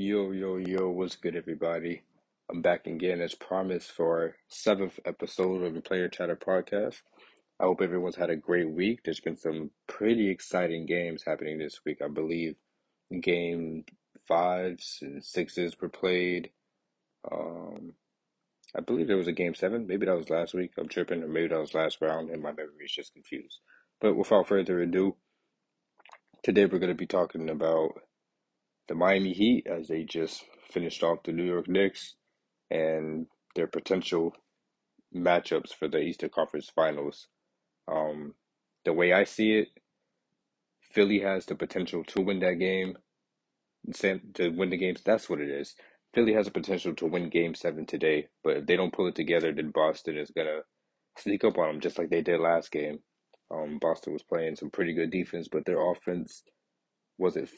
[0.00, 2.02] Yo, yo, yo, what's good, everybody?
[2.48, 7.02] I'm back again as promised for our seventh episode of the Player Chatter podcast.
[7.58, 9.00] I hope everyone's had a great week.
[9.04, 11.98] There's been some pretty exciting games happening this week.
[12.00, 12.54] I believe
[13.20, 13.86] game
[14.28, 16.50] fives and sixes were played.
[17.32, 17.94] Um,
[18.76, 19.88] I believe there was a game seven.
[19.88, 20.74] Maybe that was last week.
[20.78, 23.58] I'm tripping, or maybe that was last round, and my memory is just confused.
[24.00, 25.16] But without further ado,
[26.44, 28.00] today we're going to be talking about
[28.88, 32.14] the Miami Heat as they just finished off the New York Knicks
[32.70, 34.34] and their potential
[35.14, 37.28] matchups for the Eastern Conference Finals.
[37.90, 38.34] Um,
[38.84, 39.68] the way I see it,
[40.92, 42.96] Philly has the potential to win that game,
[43.94, 45.02] to win the games.
[45.04, 45.74] That's what it is.
[46.14, 49.14] Philly has the potential to win Game Seven today, but if they don't pull it
[49.14, 50.60] together, then Boston is gonna
[51.18, 53.00] sneak up on them just like they did last game.
[53.50, 56.42] Um, Boston was playing some pretty good defense, but their offense
[57.18, 57.50] wasn't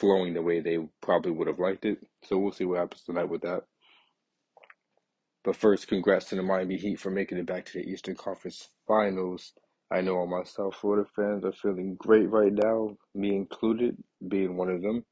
[0.00, 1.98] flowing the way they probably would have liked it.
[2.24, 3.64] So we'll see what happens tonight with that.
[5.44, 8.68] But first, congrats to the Miami Heat for making it back to the Eastern Conference
[8.88, 9.52] Finals.
[9.90, 13.96] I know all my South Florida fans are feeling great right now, me included,
[14.28, 15.04] being one of them.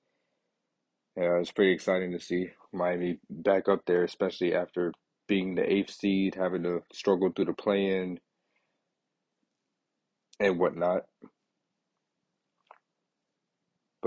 [1.17, 4.93] Yeah, it's pretty exciting to see Miami back up there, especially after
[5.27, 8.21] being the eighth seed, having to struggle through the play-in
[10.41, 11.05] and whatnot.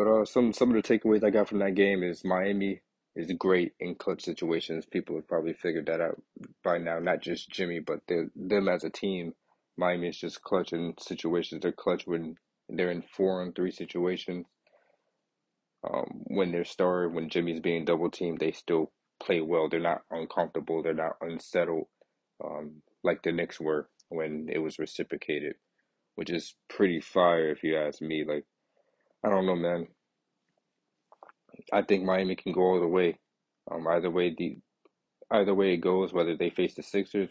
[0.02, 2.82] But uh, some some of the takeaways I got from that game is Miami
[3.16, 4.84] is great in clutch situations.
[4.84, 6.20] People have probably figured that out
[6.64, 6.98] by now.
[6.98, 9.36] Not just Jimmy, but them as a team.
[9.78, 11.62] Miami is just clutch in situations.
[11.62, 14.48] They're clutch when they're in four on three situations.
[15.88, 18.92] Um, when they're star, when Jimmy's being double teamed, they still
[19.24, 19.70] play well.
[19.70, 20.82] They're not uncomfortable.
[20.82, 21.86] They're not unsettled,
[22.44, 25.58] um, like the Knicks were when it was reciprocated,
[26.16, 28.26] which is pretty fire if you ask me.
[28.28, 28.46] Like,
[29.26, 29.88] I don't know, man.
[31.74, 33.20] I think Miami can go all the way.
[33.72, 34.58] Um, either way the
[35.32, 37.30] either way it goes, whether they face the Sixers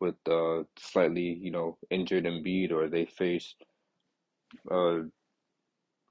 [0.00, 3.54] with, uh slightly you know injured Embiid or they face
[4.70, 5.00] uh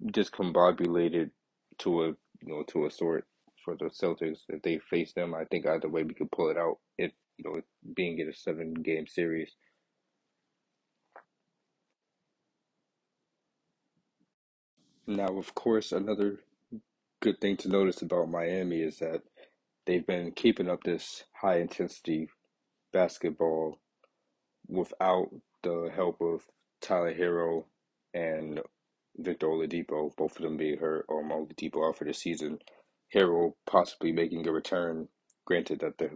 [0.03, 1.31] discombobulated
[1.79, 3.25] to a you know to a sort
[3.63, 5.33] for the Celtics if they face them.
[5.35, 6.79] I think either way we could pull it out.
[6.97, 7.61] If you know
[7.95, 9.51] being in a seven game series.
[15.07, 16.39] Now, of course, another
[17.21, 19.23] good thing to notice about Miami is that
[19.85, 22.29] they've been keeping up this high intensity
[22.93, 23.79] basketball
[24.67, 25.29] without
[25.63, 26.45] the help of
[26.81, 27.65] Tyler Herro
[28.13, 28.61] and
[29.17, 32.59] Victor Oladipo, both of them being hurt, or Oladipo out for the season.
[33.13, 35.09] Herro possibly making a return.
[35.45, 36.11] Granted that the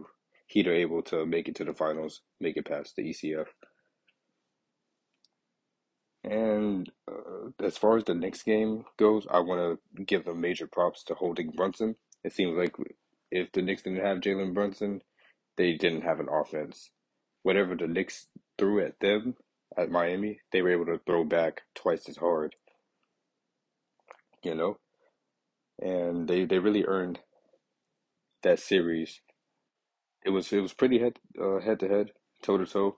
[0.46, 3.48] Heat are able to make it to the finals, make it past the ECF.
[6.28, 10.66] And uh, as far as the next game goes, I want to give them major
[10.66, 11.96] props to holding Brunson.
[12.22, 12.74] It seems like
[13.30, 15.00] if the Knicks didn't have Jalen Brunson,
[15.56, 16.90] they didn't have an offense.
[17.42, 18.26] Whatever the Knicks
[18.58, 19.36] threw at them
[19.76, 22.56] at Miami, they were able to throw back twice as hard.
[24.42, 24.78] You know?
[25.80, 27.20] And they, they really earned
[28.42, 29.20] that series.
[30.24, 32.10] It was it was pretty head uh, head to head,
[32.42, 32.96] toe to toe.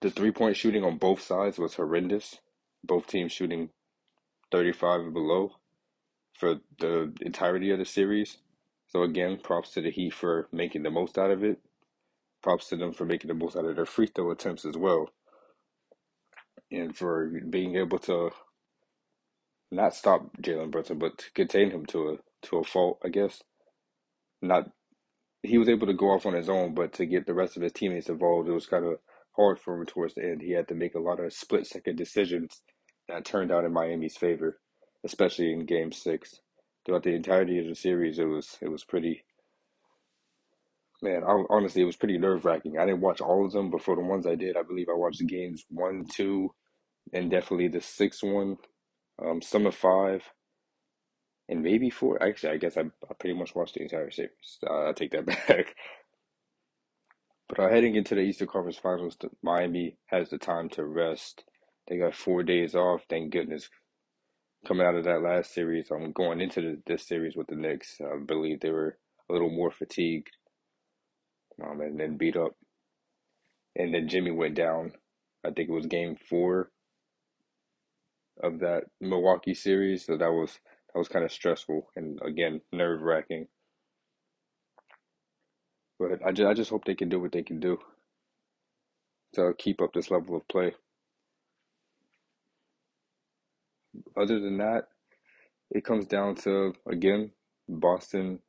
[0.00, 2.38] The three point shooting on both sides was horrendous.
[2.84, 3.70] Both teams shooting
[4.52, 5.52] 35 and below
[6.38, 8.38] for the entirety of the series.
[8.88, 11.58] So again, props to the Heat for making the most out of it.
[12.42, 15.08] Props to them for making the most out of their free throw attempts as well.
[16.70, 18.30] And for being able to
[19.70, 23.42] not stop Jalen Brunson, but contain him to a to a fault, I guess.
[24.42, 24.70] Not
[25.42, 27.62] he was able to go off on his own, but to get the rest of
[27.62, 28.98] his teammates involved, it was kind of
[29.36, 30.42] hard for him towards the end.
[30.42, 32.62] He had to make a lot of split second decisions
[33.08, 34.58] that turned out in Miami's favor,
[35.04, 36.40] especially in Game Six.
[36.84, 39.24] Throughout the entirety of the series, it was it was pretty.
[41.02, 42.78] Man, honestly, it was pretty nerve wracking.
[42.78, 44.94] I didn't watch all of them, but for the ones I did, I believe I
[44.96, 46.54] watched the games one, two,
[47.12, 48.56] and definitely the sixth one,
[49.24, 50.22] um, some of five,
[51.48, 52.22] and maybe four.
[52.22, 54.58] Actually, I guess I, I pretty much watched the entire series.
[54.68, 55.74] Uh, I take that back.
[57.48, 61.44] But uh, heading into the Eastern Conference Finals, Miami has the time to rest.
[61.88, 63.02] They got four days off.
[63.08, 63.68] Thank goodness.
[64.66, 67.54] Coming out of that last series, I'm um, going into the, this series with the
[67.54, 67.98] Knicks.
[68.00, 68.98] I believe they were
[69.30, 70.30] a little more fatigued,
[71.64, 72.52] um, and then beat up.
[73.76, 74.92] And then Jimmy went down.
[75.44, 76.70] I think it was Game Four
[78.42, 80.06] of that Milwaukee series.
[80.06, 80.58] So that was
[80.92, 83.46] that was kind of stressful and again nerve wracking.
[85.98, 87.78] But I just, I just hope they can do what they can do
[89.34, 90.74] to keep up this level of play.
[94.16, 94.88] Other than that,
[95.70, 97.32] it comes down to again
[97.68, 98.40] Boston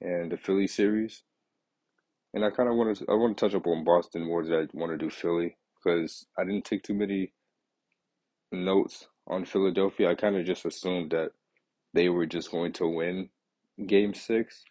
[0.00, 1.22] and the Philly series.
[2.34, 4.54] And I kind of want to I want to touch up on Boston more than
[4.54, 7.32] I want to do Philly because I didn't take too many
[8.52, 10.10] notes on Philadelphia.
[10.10, 11.30] I kind of just assumed that
[11.94, 13.30] they were just going to win
[13.86, 14.64] Game Six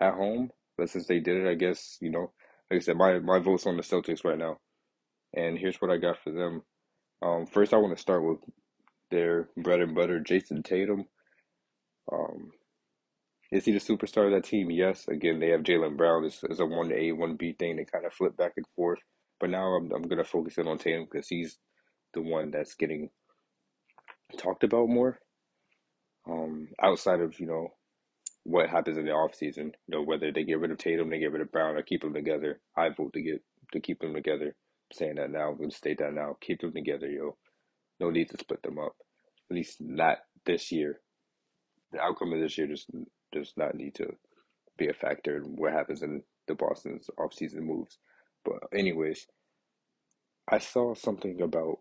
[0.00, 0.50] at home.
[0.80, 2.32] But since they did it, I guess you know,
[2.70, 4.56] like I said, my my vote's on the Celtics right now.
[5.36, 6.62] And here's what I got for them.
[7.22, 8.38] Um, first, I want to start with
[9.10, 11.04] their bread and butter, Jayson Tatum.
[12.10, 12.52] Um,
[13.52, 14.70] is he the superstar of that team?
[14.70, 15.06] Yes.
[15.06, 16.24] Again, they have Jaylen Brown.
[16.24, 17.76] It's, it's a one A, one B thing.
[17.76, 19.00] They kind of flip back and forth.
[19.38, 21.58] But now I'm I'm gonna focus in on Tatum because he's
[22.14, 23.10] the one that's getting
[24.38, 25.18] talked about more.
[26.26, 27.68] Um, outside of you know
[28.50, 31.32] what happens in the offseason, you know whether they get rid of Tatum, they get
[31.32, 32.60] rid of Brown, or keep them together.
[32.76, 33.42] I vote to get
[33.72, 34.46] to keep them together.
[34.46, 35.50] I'm saying that now.
[35.50, 36.36] I'm gonna state that now.
[36.40, 37.36] Keep them together, yo.
[38.00, 38.94] No need to split them up.
[39.50, 41.00] At least not this year.
[41.92, 42.88] The outcome of this year just
[43.32, 44.06] does not need to
[44.78, 47.98] be a factor in what happens in the Boston's offseason moves.
[48.44, 49.26] But anyways,
[50.50, 51.78] I saw something about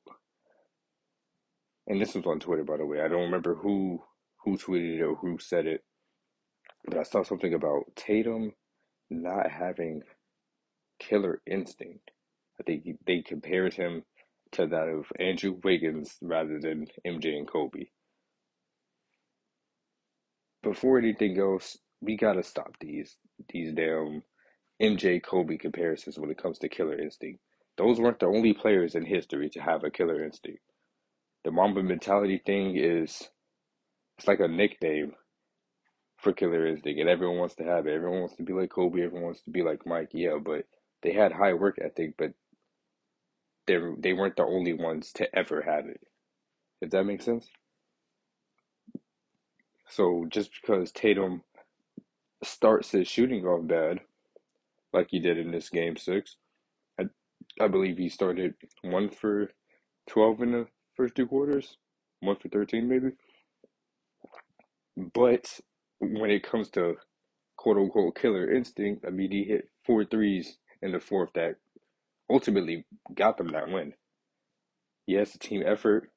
[1.87, 3.01] and this was on Twitter by the way.
[3.01, 4.03] I don't remember who
[4.45, 5.83] who tweeted it or who said it,
[6.85, 8.53] but I saw something about Tatum
[9.09, 10.03] not having
[10.99, 12.11] killer instinct.
[12.59, 14.03] I think they compared him
[14.53, 17.85] to that of Andrew Wiggins rather than MJ and Kobe.
[20.61, 23.17] Before anything else, we gotta stop these
[23.49, 24.23] these damn
[24.81, 27.39] MJ Kobe comparisons when it comes to killer instinct.
[27.77, 30.61] Those weren't the only players in history to have a killer instinct.
[31.45, 33.29] The Mamba mentality thing is
[34.17, 35.13] it's like a nickname
[36.25, 37.93] instinct, and everyone wants to have it.
[37.93, 39.01] Everyone wants to be like Kobe.
[39.03, 40.09] Everyone wants to be like Mike.
[40.13, 40.65] Yeah, but
[41.03, 42.33] they had high work ethic, but
[43.67, 46.01] they they weren't the only ones to ever have it.
[46.81, 47.47] If that makes sense.
[49.87, 51.43] So just because Tatum
[52.43, 54.01] starts his shooting off bad,
[54.93, 56.37] like he did in this game six,
[56.99, 57.05] I
[57.59, 59.51] I believe he started one for
[60.09, 61.77] twelve in the first two quarters,
[62.21, 63.11] one for thirteen maybe.
[65.13, 65.59] But
[65.99, 66.95] when it comes to
[67.57, 71.55] quote unquote killer instinct, I mean he hit four threes in the fourth that
[72.29, 73.93] ultimately got them that win.
[75.07, 76.11] Yes, the team effort.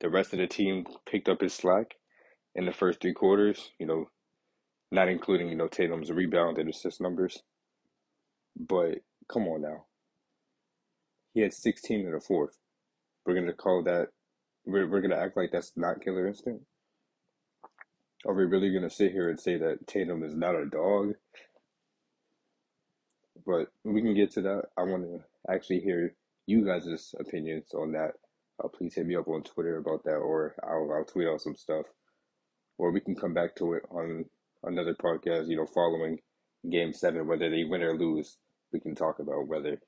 [0.00, 1.94] The rest of the team picked up his slack
[2.54, 4.10] in the first three quarters, you know,
[4.90, 7.42] not including, you know, Tatum's rebound and assist numbers.
[8.58, 8.98] But
[9.30, 9.86] come on now.
[11.32, 12.58] He had 16 in the fourth.
[13.24, 14.08] We're going to call that,
[14.64, 16.64] we're, we're going to act like that's not killer instinct?
[18.26, 21.14] Are we really to sit here and say that Tatum is not a dog?
[23.46, 24.62] But we can get to that.
[24.76, 26.12] I want to actually hear
[26.44, 28.14] you guys' opinions on that.
[28.62, 31.54] Uh, please hit me up on Twitter about that, or I'll, I'll tweet out some
[31.54, 31.86] stuff.
[32.78, 34.24] Or we can come back to it on
[34.64, 36.18] another podcast, you know, following
[36.68, 38.38] game seven, whether they win or lose.
[38.72, 39.78] We can talk about whether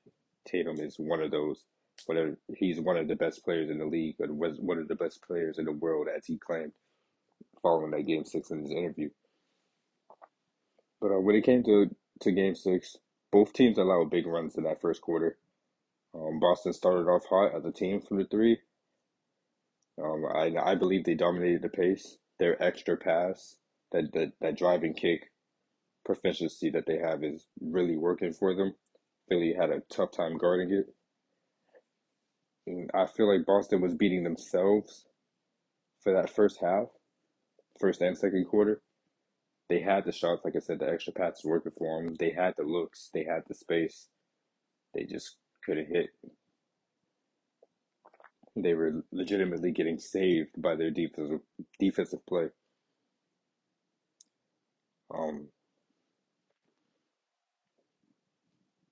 [0.47, 1.65] Tatum is one of those,
[2.05, 4.95] whether he's one of the best players in the league, or was one of the
[4.95, 6.71] best players in the world, as he claimed
[7.61, 9.09] following that game six in his interview.
[11.01, 12.97] But uh, when it came to, to game six,
[13.31, 15.37] both teams allowed big runs in that first quarter.
[16.13, 18.57] Um, Boston started off hot as a team from the three.
[20.01, 22.17] Um, I I believe they dominated the pace.
[22.39, 23.57] Their extra pass,
[23.91, 25.29] that that, that driving kick
[26.05, 28.73] proficiency that they have is really working for them.
[29.27, 30.87] Philly had a tough time guarding it.
[32.65, 35.05] And I feel like Boston was beating themselves
[36.01, 36.87] for that first half,
[37.79, 38.81] first and second quarter.
[39.69, 42.15] They had the shots, like I said, the extra passes working for them.
[42.19, 44.07] They had the looks, they had the space.
[44.95, 46.09] They just couldn't hit.
[48.55, 51.41] They were legitimately getting saved by their defensive
[51.79, 52.47] defensive play.
[55.13, 55.49] Um.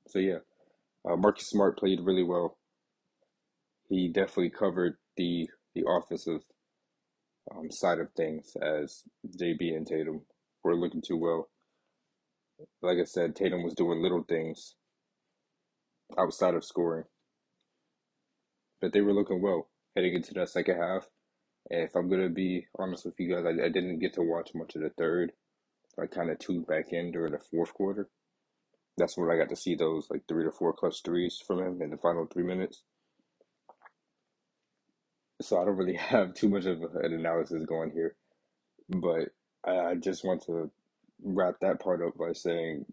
[0.07, 0.39] So yeah,
[1.09, 2.57] uh, Marcus Smart played really well.
[3.89, 6.41] He definitely covered the the offensive
[7.51, 9.03] um, side of things as
[9.39, 10.21] JB and Tatum
[10.63, 11.49] were looking too well.
[12.81, 14.75] Like I said, Tatum was doing little things
[16.17, 17.05] outside of scoring.
[18.81, 21.07] But they were looking well heading into that second half.
[21.69, 24.51] And if I'm gonna be honest with you guys, I, I didn't get to watch
[24.55, 25.31] much of the third.
[25.99, 28.09] I kind of tuned back in during the fourth quarter.
[28.97, 31.81] That's when I got to see those like three to four clutch threes from him
[31.81, 32.83] in the final three minutes.
[35.41, 38.15] So I don't really have too much of an analysis going here,
[38.89, 39.29] but
[39.65, 40.71] I, I just want to
[41.23, 42.85] wrap that part up by saying,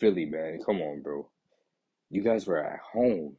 [0.00, 1.28] Philly, man, come on, bro.
[2.10, 3.36] You guys were at home.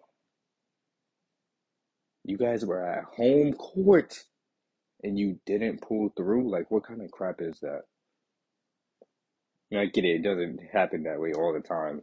[2.26, 4.24] You guys were at home court
[5.04, 6.52] and you didn't pull through.
[6.52, 7.84] Like, what kind of crap is that?
[9.76, 12.02] I get it, it doesn't happen that way all the time.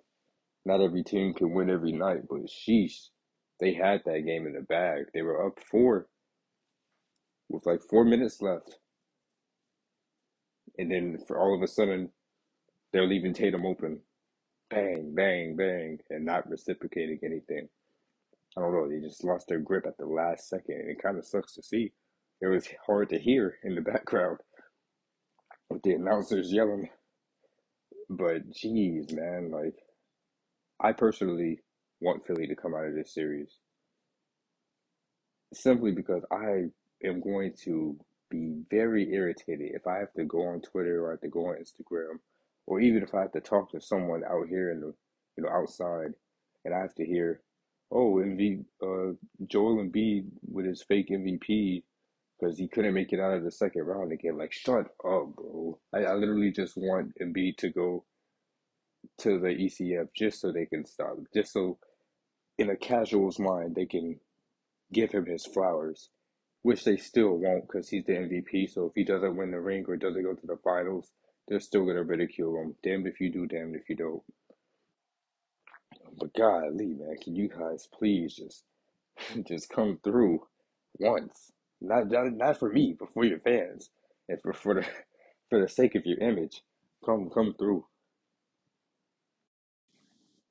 [0.66, 3.09] Not every team can win every night, but sheesh,
[3.61, 5.07] they had that game in the bag.
[5.13, 6.07] They were up four
[7.49, 8.79] with like four minutes left.
[10.79, 12.11] And then for all of a sudden,
[12.93, 14.01] they're leaving Tatum open.
[14.71, 17.69] Bang, bang, bang, and not reciprocating anything.
[18.57, 18.89] I don't know.
[18.89, 20.77] They just lost their grip at the last second.
[20.81, 21.93] And it kind of sucks to see.
[22.41, 24.39] It was hard to hear in the background
[25.71, 26.89] with the announcers yelling.
[28.09, 29.77] But geez, man, like
[30.81, 31.61] I personally
[32.01, 33.59] want Philly to come out of this series
[35.55, 36.65] simply because I
[37.05, 37.97] am going to
[38.31, 41.47] be very irritated if I have to go on Twitter or I have to go
[41.49, 42.19] on Instagram,
[42.67, 44.95] or even if I have to talk to someone out here in the
[45.37, 46.15] you know outside,
[46.65, 47.41] and I have to hear,
[47.91, 49.15] oh, MV, uh,
[49.47, 51.83] Joel Embiid with his fake MVP
[52.39, 54.39] because he couldn't make it out of the second round again.
[54.39, 55.79] Like, shut up, bro.
[55.93, 58.05] I, I literally just want Embiid to go
[59.19, 61.79] to the ECF just so they can stop, just so
[62.59, 64.21] in a casual's mind they can
[64.93, 66.11] give him his flowers,
[66.63, 68.71] which they still won't because he's the MVP.
[68.71, 71.11] So if he doesn't win the ring or doesn't go to the finals,
[71.49, 72.77] they're still gonna ridicule him.
[72.83, 74.23] Damned if you do, damned if you don't.
[76.19, 78.65] But golly, man, can you guys please just
[79.49, 80.47] just come through
[80.99, 81.53] once?
[81.81, 83.91] Not not, for me, but for your fans,
[84.29, 84.87] and for for the
[85.51, 86.63] for the sake of your image,
[87.05, 87.87] come come through.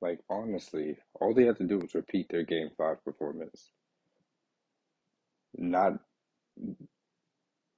[0.04, 3.70] Like honestly, all they have to do is repeat their game five performance.
[5.56, 5.94] Not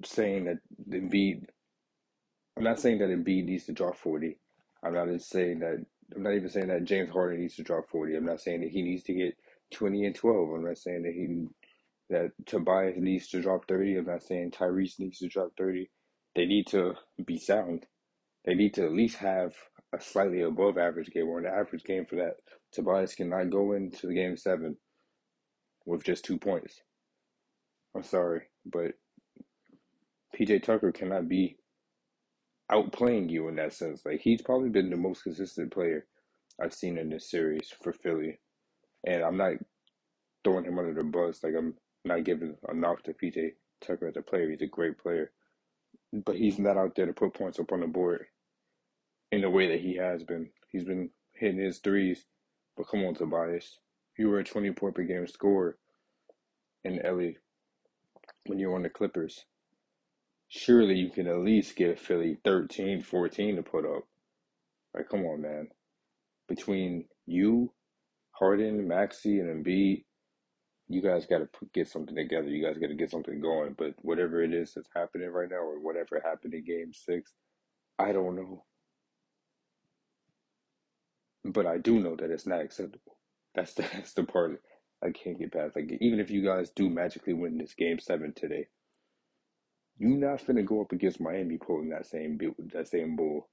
[0.04, 0.59] saying that
[0.90, 1.47] Embiid.
[2.59, 4.38] I'm not saying that Embiid needs to drop 40.
[4.85, 5.87] I'm not even saying that.
[6.16, 8.16] I'm not even saying that James Harden needs to drop 40.
[8.16, 9.37] I'm not saying that he needs to get
[9.75, 10.50] 20 and 12.
[10.50, 11.47] I'm not saying that he
[12.11, 13.99] that Tobias needs to drop 30.
[13.99, 15.90] I'm not saying Tyrese needs to drop 30.
[16.37, 17.87] They need to be sound.
[18.45, 19.54] They need to at least have
[19.96, 22.36] a slightly above average game or an average game for that.
[22.72, 24.76] Tobias cannot go into the game seven
[25.86, 26.80] with just two points.
[27.94, 28.92] I'm sorry, but
[30.38, 31.56] PJ Tucker cannot be
[32.70, 34.02] outplaying you in that sense.
[34.04, 36.06] Like he's probably been the most consistent player
[36.62, 38.38] I've seen in this series for Philly,
[39.06, 39.52] and I'm not
[40.44, 41.42] throwing him under the bus.
[41.42, 41.74] Like I'm
[42.04, 44.50] not giving a knock to PJ Tucker as a player.
[44.50, 45.30] He's a great player,
[46.12, 48.26] but he's not out there to put points up on the board
[49.33, 50.50] in the way that he has been.
[50.68, 52.25] He's been hitting his threes,
[52.76, 53.78] but come on, Tobias,
[54.18, 55.76] you were a 20 point per game scorer
[56.85, 57.33] in LA
[58.47, 59.45] when you were on the Clippers.
[60.49, 64.04] Surely you can at least give Philly 13, 14 to put up.
[64.95, 65.68] Like, come on, man.
[66.49, 67.73] Between you,
[68.30, 70.04] Harden, Maxey, and Embiid,
[70.88, 72.49] you guys got to get something together.
[72.49, 73.75] You guys got to get something going.
[73.76, 77.33] But whatever it is that's happening right now, or whatever happened in Game Six,
[77.99, 78.64] I don't know.
[81.46, 83.16] But I do know that it's not acceptable.
[83.54, 84.60] That's the, that's the part
[85.02, 85.76] I can't get past.
[85.76, 88.66] Like even if you guys do magically win this Game Seven today,
[89.98, 92.38] you're not finna go up against Miami pulling that same
[92.72, 93.48] that same bull.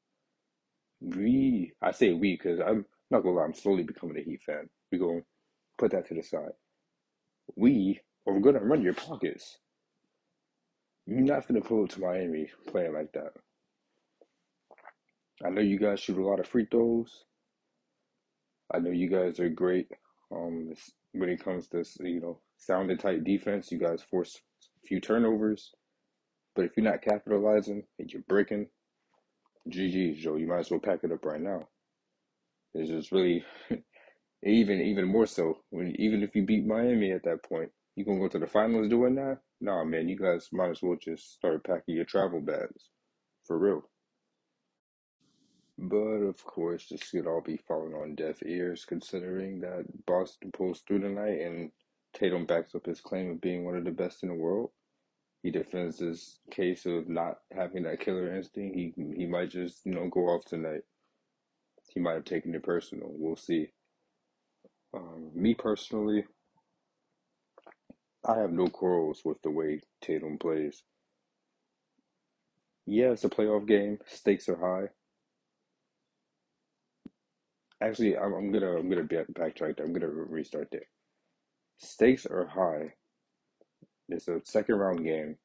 [1.01, 4.69] We, I say we, because I'm not gonna lie, I'm slowly becoming a Heat fan.
[4.91, 5.21] We gonna
[5.77, 6.53] put that to the side.
[7.55, 9.57] We are gonna run your pockets.
[11.05, 13.33] You're not gonna pull to Miami playing like that.
[15.45, 17.25] I know you guys shoot a lot of free throws.
[18.71, 19.87] I know you guys are great
[20.31, 20.73] um,
[21.13, 23.71] when it comes to you know sound and tight defense.
[23.71, 24.39] You guys force
[24.83, 25.71] a few turnovers,
[26.55, 28.67] but if you're not capitalizing and you're breaking,
[29.69, 31.67] GG, Joe, you might as well pack it up right now.
[32.73, 33.43] It's just really
[34.43, 38.19] even even more so when even if you beat Miami at that point, you gonna
[38.19, 39.39] go to the finals doing that?
[39.61, 42.89] Nah, man, you guys might as well just start packing your travel bags
[43.45, 43.89] for real.
[45.77, 50.81] But of course, this could all be falling on deaf ears considering that Boston pulls
[50.81, 51.71] through tonight and
[52.13, 54.69] Tatum backs up his claim of being one of the best in the world.
[55.41, 58.75] He defends his case of not having that killer instinct.
[58.75, 60.83] He he might just, you know, go off tonight.
[61.93, 63.09] He might have taken it personal.
[63.11, 63.69] We'll see.
[64.93, 66.25] Um, me personally,
[68.25, 70.83] I have no quarrels with the way Tatum plays.
[72.85, 73.99] Yeah, it's a playoff game.
[74.07, 74.89] Stakes are high.
[77.83, 79.85] Actually, I'm, I'm gonna I'm gonna backtrack there.
[79.85, 80.87] I'm gonna restart there.
[81.77, 82.93] Stakes are high.
[84.07, 85.37] It's a second round game,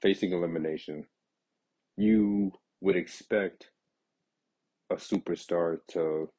[0.00, 1.06] facing elimination.
[1.96, 3.70] You would expect
[4.90, 6.30] a superstar to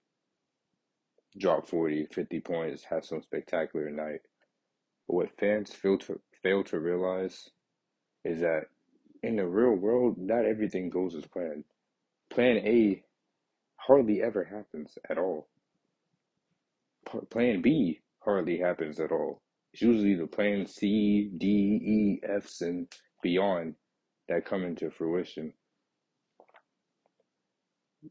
[1.37, 4.21] drop 40, 50 points, have some spectacular night.
[5.07, 7.49] But what fans fail to fail to realize
[8.23, 8.65] is that
[9.23, 11.65] in the real world, not everything goes as planned.
[12.29, 13.03] Plan A
[13.87, 15.47] hardly ever happens at all.
[17.31, 19.41] Plan B hardly happens at all.
[19.73, 22.87] It's usually the plan C, D, E, Fs, and
[23.23, 23.75] beyond
[24.27, 25.53] that come into fruition.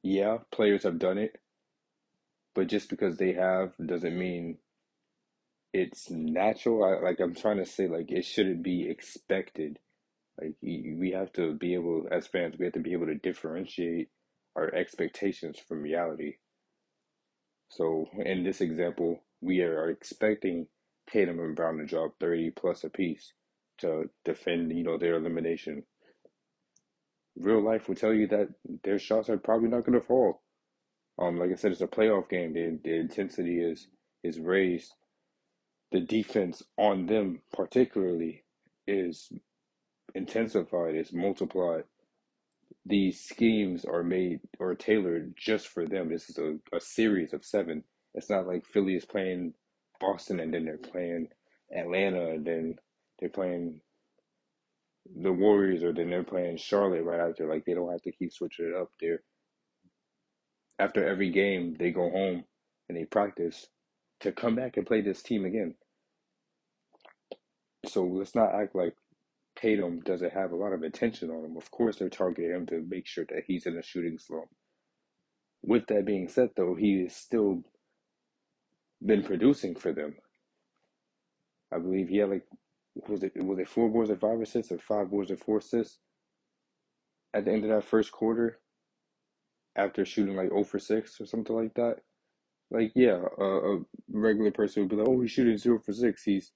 [0.02, 1.37] Yeah, players have done it,
[2.54, 4.59] but just because they have doesn't mean
[5.73, 6.85] it's natural.
[6.85, 9.78] I, like I'm trying to say, like it shouldn't be expected.
[10.40, 14.09] Like we have to be able, as fans, we have to be able to differentiate
[14.57, 16.37] our expectations from reality.
[17.71, 20.67] So in this example, we are expecting
[21.11, 23.33] Tatum and Brown to drop 30 plus apiece
[23.79, 25.85] to defend, you know, their elimination.
[27.37, 28.49] Real life will tell you that
[28.85, 30.43] their shots are probably not going to fall.
[31.19, 32.55] Um, like I said, it's a playoff game.
[32.55, 33.89] The, the intensity is
[34.23, 34.93] is raised.
[35.93, 38.45] The defense on them, particularly,
[38.87, 39.31] is
[40.15, 40.97] intensified.
[40.97, 41.85] Is multiplied.
[42.87, 46.09] These schemes are made or tailored just for them.
[46.09, 47.83] This is a, a series of seven.
[48.14, 49.55] It's not like Philly is playing
[50.00, 51.28] Boston and then they're playing
[51.76, 52.76] Atlanta and then
[53.19, 53.81] they're playing
[55.21, 57.49] the Warriors or then they're playing Charlotte right after.
[57.49, 59.23] Like they don't have to keep switching it up there.
[60.78, 62.45] After every game, they go home
[62.88, 63.66] and they practice
[64.21, 65.75] to come back and play this team again.
[67.87, 68.95] So let's not act like
[69.57, 71.57] Tatum doesn't have a lot of attention on him.
[71.57, 74.49] Of course, they're targeting him to make sure that he's in a shooting slump.
[75.63, 77.63] With that being said, though, he has still
[79.05, 80.17] been producing for them.
[81.73, 82.45] I believe he had like
[83.09, 85.99] was it was it four boards or five assists or five boards or four assists
[87.35, 88.59] at the end of that first quarter
[89.77, 91.97] after shooting like 0 for 6 or something like that.
[92.71, 96.23] Like yeah, a, a regular person would be like, "Oh, he's shooting 0 for 6.
[96.23, 96.53] He's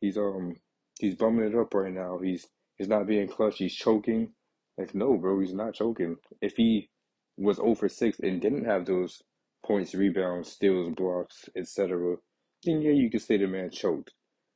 [0.00, 0.56] he's um
[0.98, 2.18] he's bumming it up right now.
[2.18, 2.46] He's
[2.76, 3.58] he's not being clutch.
[3.58, 4.32] He's choking."
[4.78, 6.16] Like no, bro, he's not choking.
[6.40, 6.88] If he
[7.36, 9.22] was 0 for 6 and didn't have those
[9.64, 12.16] points, rebounds, steals, blocks, etc.,
[12.64, 14.12] then yeah, you could say the man choked.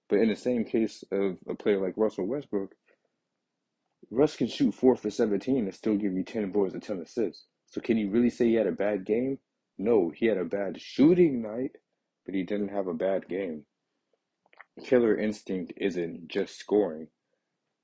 [0.09, 2.75] But in the same case of a player like Russell Westbrook,
[4.11, 7.47] Russ can shoot four for 17 and still give you 10 boards and 10 assists.
[7.67, 9.39] So can you really say he had a bad game?
[9.79, 11.73] No, he had a bad shooting night,
[12.25, 13.67] but he didn't have a bad game.
[14.85, 17.09] Killer instinct isn't just scoring,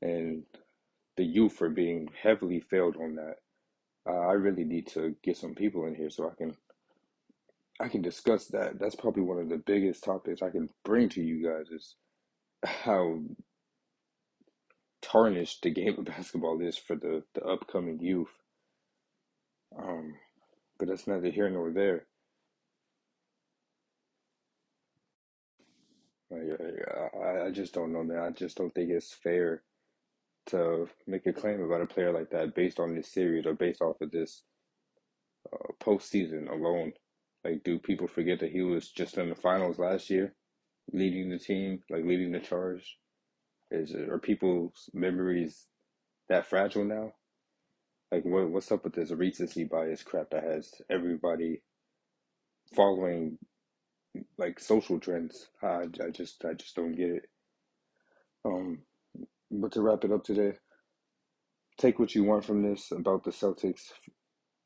[0.00, 0.44] and
[1.16, 3.36] the youth are being heavily failed on that.
[4.08, 6.56] Uh, I really need to get some people in here so I can
[7.80, 8.78] I can discuss that.
[8.78, 11.96] That's probably one of the biggest topics I can bring to you guys is
[12.64, 13.20] how
[15.02, 18.32] tarnished the game of basketball is for the, the upcoming youth.
[19.76, 20.14] Um,
[20.78, 22.06] but that's neither here nor there.
[27.18, 28.18] I, I just don't know, man.
[28.18, 29.62] I just don't think it's fair
[30.46, 33.80] to make a claim about a player like that based on this series or based
[33.80, 34.42] off of this
[35.52, 36.92] uh, postseason alone.
[37.44, 40.34] Like, do people forget that he was just in the finals last year,
[40.92, 42.98] leading the team, like leading the charge?
[43.70, 45.66] Is are people's memories
[46.28, 47.12] that fragile now?
[48.12, 51.62] Like, what what's up with this recency bias crap that has everybody
[52.76, 53.38] following
[54.38, 55.48] like social trends?
[55.62, 57.28] I, I just I just don't get it.
[58.44, 58.78] Um,
[59.50, 60.54] but to wrap it up today,
[61.78, 63.92] take what you want from this about the Celtics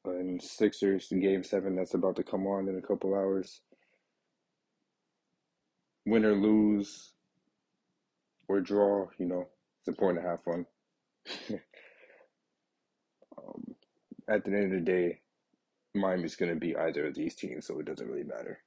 [0.04, 3.61] and Sixers in Game Seven that's about to come on in a couple hours.
[6.04, 7.12] Win or lose
[8.48, 9.48] or draw, you know,
[9.80, 10.66] it's important to have fun.
[13.38, 13.74] um,
[14.28, 15.20] at the end of the day,
[15.94, 18.61] Miami's going to be either of these teams, so it doesn't really matter.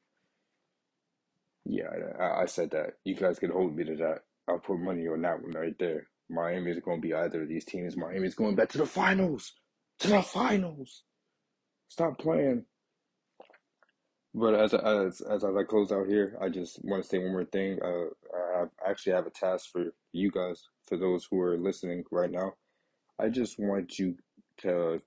[1.69, 2.93] Yeah, I, I said that.
[3.05, 4.21] You guys can hold me to that.
[4.47, 6.08] I'll put money on that one right there.
[6.27, 7.95] Miami is going to be either of these teams.
[7.95, 9.53] Miami is going back to the finals.
[9.99, 11.03] To the finals.
[11.89, 12.65] Stop playing.
[14.34, 17.45] But as as as I close out here, I just want to say one more
[17.45, 17.79] thing.
[17.84, 18.10] Uh,
[18.60, 22.53] I actually have a task for you guys, for those who are listening right now.
[23.19, 24.15] I just want you
[24.62, 25.01] to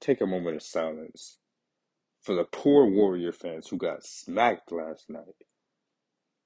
[0.00, 1.38] take a moment of silence
[2.22, 5.47] for the poor Warrior fans who got smacked last night.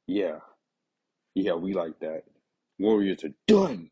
[0.07, 0.38] Yeah,
[1.35, 2.25] yeah, we like that.
[2.79, 3.91] Warriors are done.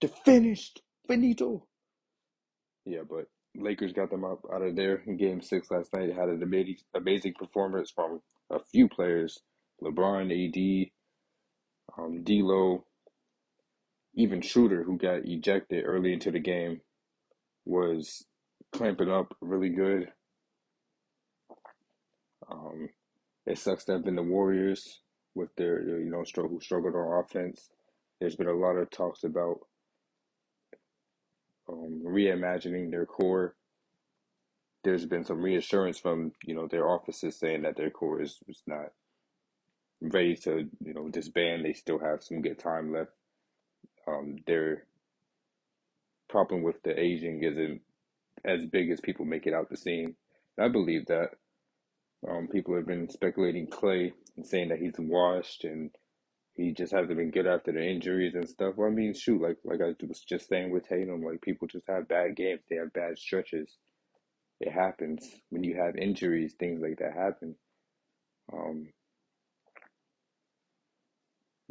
[0.00, 0.82] They're finished.
[1.06, 1.66] Finito.
[2.84, 6.14] Yeah, but Lakers got them up out of there in game six last night.
[6.14, 8.20] Had an amazing, amazing performance from
[8.50, 9.40] a few players
[9.82, 10.90] LeBron, AD,
[11.98, 12.84] um, D'Lo,
[14.14, 16.80] even Shooter, who got ejected early into the game,
[17.64, 18.24] was
[18.72, 20.08] clamping up really good.
[22.50, 22.90] Um,
[23.46, 25.01] it sucks to have been the Warriors
[25.34, 27.70] with their, you know, struggle, struggled on offense.
[28.20, 29.60] There's been a lot of talks about
[31.68, 33.54] um, reimagining their core.
[34.84, 38.62] there's been some reassurance from you know their offices saying that their core is, is
[38.66, 38.92] not
[40.02, 41.64] ready to you know disband.
[41.64, 43.12] They still have some good time left.
[44.08, 44.84] Um, their
[46.28, 47.82] problem with the aging isn't
[48.44, 50.16] as big as people make it out to seem.
[50.60, 51.30] I believe that.
[52.28, 55.90] Um, people have been speculating Klay saying that he's washed and
[56.54, 58.74] he just hasn't been good after the injuries and stuff.
[58.76, 61.86] Well, I mean, shoot, like like I was just saying with Tatum, like people just
[61.88, 62.60] have bad games.
[62.68, 63.76] They have bad stretches.
[64.60, 66.54] It happens when you have injuries.
[66.58, 67.56] Things like that happen.
[68.52, 68.88] Um,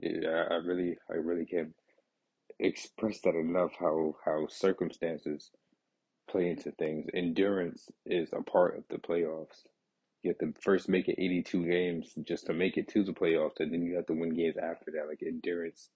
[0.02, 1.74] yeah, I really, I really can't
[2.60, 3.72] express that enough.
[3.80, 5.52] How how circumstances
[6.30, 7.08] play into things.
[7.14, 9.64] Endurance is a part of the playoffs.
[10.24, 13.60] You have to first make it 82 games just to make it to the playoffs,
[13.60, 15.08] and then you have to win games after that.
[15.08, 15.90] Like endurance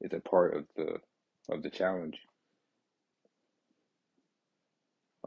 [0.00, 0.98] is a part of the
[1.52, 2.18] of the challenge.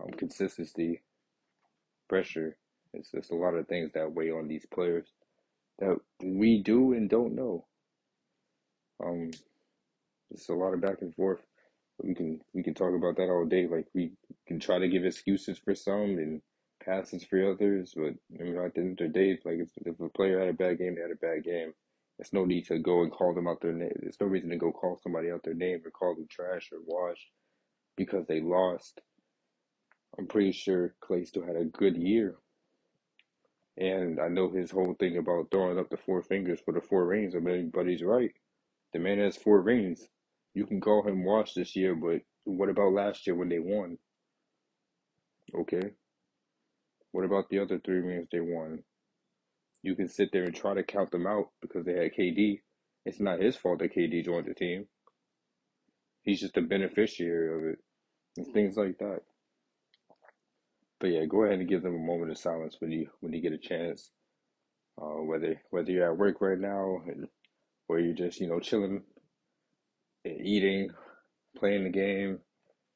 [0.02, 1.02] Um, consistency,
[2.10, 2.58] pressure.
[2.94, 5.08] It's just a lot of things that weigh on these players
[5.80, 7.66] that we do and don't know.
[9.04, 9.32] Um,
[10.32, 11.42] it's a lot of back and forth.
[12.02, 13.68] We can we can talk about that all day.
[13.68, 14.14] Like we
[14.48, 16.42] can try to give excuses for some and
[16.86, 20.10] passes for others, but I mean, at the end of the day, like if, a
[20.10, 21.74] player had a bad game, they had a bad game.
[22.18, 23.94] There's no need to go and call them out their name.
[24.00, 26.80] There's no reason to go call somebody out their name or call them trash or
[26.86, 27.32] washed
[27.98, 29.02] because they lost.
[30.18, 32.36] I'm pretty sure Klay still had a good year.
[33.78, 37.08] And I know his whole thing about throwing up the four fingers for the four
[37.08, 37.36] rings.
[37.36, 38.32] I mean, but he's right.
[38.94, 40.08] The man has four rings.
[40.54, 43.98] You can call him washed this year, but what about last year when they won?
[45.56, 45.92] Okay.
[47.14, 48.84] What about the other three rings they won?
[49.84, 52.62] You can sit there and try to count them out because they had KD.
[53.06, 54.88] It's not his fault that KD joined the team.
[56.24, 57.80] He's just a beneficiary of it.
[58.36, 59.20] And things like that.
[61.00, 63.42] But yeah, go ahead and give them a moment of silence when you when you
[63.42, 64.10] get a chance.
[65.00, 67.28] Uh, whether whether you're at work right now and
[67.88, 69.04] or you're just you know chilling,
[70.26, 70.90] eating,
[71.58, 72.40] playing the game,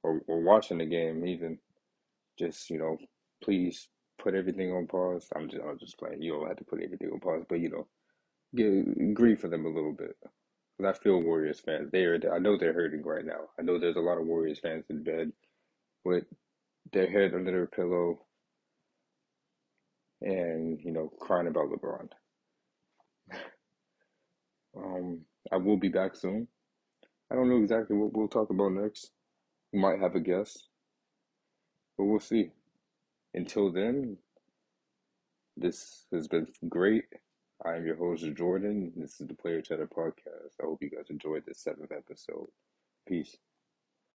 [0.02, 1.60] or or watching the game even.
[2.40, 2.98] Just you know,
[3.44, 5.28] please put everything on pause.
[5.36, 6.22] I'm just I'm just playing.
[6.22, 7.88] You don't have to put everything on pause, but you know,
[8.56, 10.16] get grieve for them a little bit.
[10.80, 11.90] Cause I feel Warriors fans.
[11.92, 13.50] They're I know they're hurting right now.
[13.60, 15.32] I know there's a lot of Warriors fans in bed
[16.06, 16.26] with
[16.94, 18.26] their head under their pillow
[20.22, 22.10] and you know crying about LeBron.
[24.78, 26.48] Um, I will be back soon.
[27.32, 29.12] I don't know exactly what we'll talk about next.
[29.74, 30.70] We might have a guest,
[31.98, 32.52] but we'll see.
[33.38, 34.18] Until then,
[35.56, 37.04] this has been great.
[37.64, 38.92] I am your host, Jordan.
[38.96, 40.56] This is the Player Chatter Podcast.
[40.60, 42.48] I hope you guys enjoyed this seventh episode.
[43.08, 43.38] Peace.